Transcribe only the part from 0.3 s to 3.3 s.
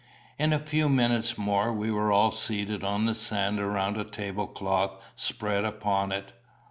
In a few minutes more we were all seated on the